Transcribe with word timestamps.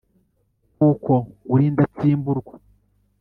kuko 0.75 1.13
uri 1.53 1.63
indatsimburwa 1.69 2.53